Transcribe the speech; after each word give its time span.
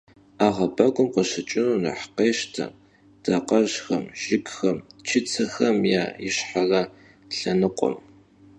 'eğebegum 0.43 1.07
khışıç'ınu 1.13 1.75
nexh 1.83 2.05
khêşte 2.15 2.65
dakhejxem, 3.23 4.03
jjıgxem, 4.21 4.77
çıtsexem 5.07 5.77
ya 5.93 6.03
yişxhere 6.23 6.81
lhenıkhuem. 7.35 7.95